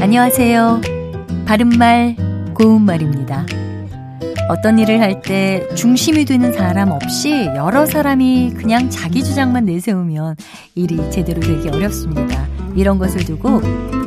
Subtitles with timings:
[0.00, 0.80] 안녕하세요.
[1.44, 2.14] 바른말,
[2.54, 3.46] 고운말입니다.
[4.48, 10.36] 어떤 일을 할 때 중심이 되는 사람 없이 여러 사람이 그냥 자기 주장만 내세우면
[10.76, 12.46] 일이 제대로 되기 어렵습니다.
[12.76, 13.60] 이런 것을 두고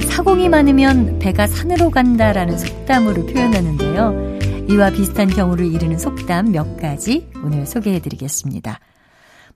[0.08, 4.68] 사공이 많으면 배가 산으로 간다라는 속담으로 표현하는데요.
[4.70, 8.80] 이와 비슷한 경우를 이르는 속담 몇 가지 오늘 소개해 드리겠습니다.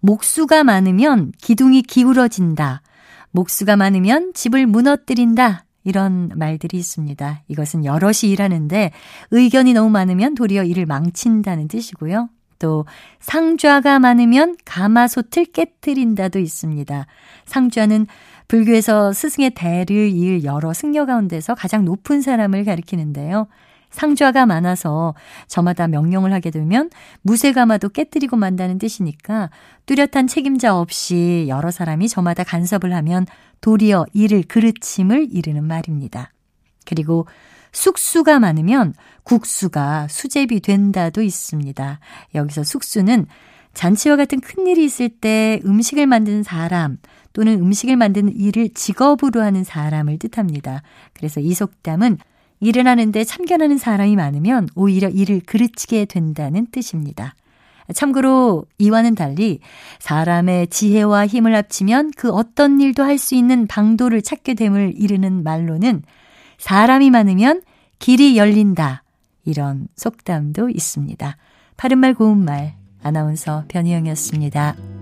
[0.02, 2.82] 목수가 많으면 기둥이 기울어진다.
[3.32, 5.65] 목수가 많으면 집을 무너뜨린다.
[5.86, 7.44] 이런 말들이 있습니다.
[7.48, 8.92] 이것은 여럿이 일하는데
[9.32, 12.28] 의견이 너무 많으면 도리어 일을 망친다는 뜻이고요.
[12.60, 12.86] 또
[13.20, 17.06] 상좌가 많으면 가마솥을 깨뜨린다도 있습니다.
[17.46, 18.08] 상좌는
[18.48, 23.48] 불교에서 스승의 대를 이을 여러 승려 가운데서 가장 높은 사람을 가리키는데요.
[23.92, 25.16] 상좌가 많아서
[25.48, 26.90] 저마다 명령을 하게 되면
[27.22, 29.50] 무쇠가마도 깨뜨리고 만다는 뜻이니까
[29.86, 33.26] 뚜렷한 책임자 없이 여러 사람이 저마다 간섭을 하면
[33.66, 36.32] 도리어 이를 그르침을 이르는 말입니다.
[36.85, 37.26] 그리고
[37.71, 41.99] 숙수가 많으면 국수가 수제비 된다도 있습니다.
[42.36, 43.26] 여기서 숙수는
[43.74, 46.98] 잔치와 같은 큰 일이 있을 때 음식을 만드는 사람
[47.34, 50.84] 또는 음식을 만드는 일을 직업으로 하는 사람을 뜻합니다.
[51.13, 52.20] 그래서 이 속담은
[52.60, 57.34] 일을 하는데 참견하는 사람이 많으면 오히려 일을 그르치게 된다는 뜻입니다.
[57.94, 59.60] 참고로 이와는 달리
[60.00, 66.03] 사람의 지혜와 힘을 합치면 그 어떤 일도 할 수 있는 방도를 찾게 됨을 이르는 말로는
[66.58, 67.62] 사람이 많으면
[68.00, 69.03] 길이 열린다.
[69.46, 71.38] 이런 속담도 있습니다.
[71.78, 74.94] 바른말 고운말 아나운서 변희영이었습니다.